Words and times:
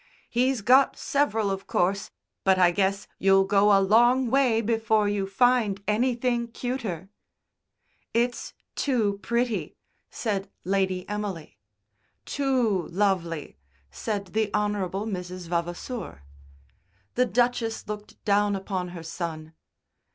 "He's 0.31 0.61
got 0.61 0.97
several, 0.97 1.51
of 1.51 1.67
course, 1.67 2.09
but 2.43 2.57
I 2.57 2.71
guess 2.71 3.07
you'll 3.19 3.43
go 3.43 3.71
a 3.71 3.77
long 3.79 4.31
way 4.31 4.59
before 4.59 5.07
you 5.07 5.27
find 5.27 5.79
anything 5.87 6.47
cuter." 6.47 7.11
"It's 8.11 8.55
too 8.73 9.19
pretty," 9.21 9.75
said 10.09 10.49
Lady 10.63 11.07
Emily. 11.07 11.59
"Too 12.25 12.87
lovely," 12.87 13.57
said 13.91 14.25
the 14.33 14.49
Hon. 14.55 14.73
Mrs. 15.05 15.47
Vavasour. 15.47 16.23
The 17.13 17.25
Duchess 17.27 17.87
looked 17.87 18.25
down 18.25 18.55
upon 18.55 18.87
her 18.97 19.03
son. 19.03 19.53